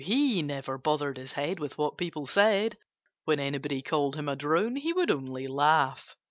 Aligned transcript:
He 0.03 0.41
never 0.41 0.79
bothered 0.79 1.17
his 1.17 1.33
head 1.33 1.59
with 1.59 1.77
what 1.77 1.95
people 1.95 2.25
said. 2.25 2.75
When 3.25 3.39
anybody 3.39 3.83
called 3.83 4.15
him 4.15 4.29
a 4.29 4.35
drone 4.35 4.75
he 4.77 4.93
would 4.93 5.11
only 5.11 5.45
laugh. 5.47 6.15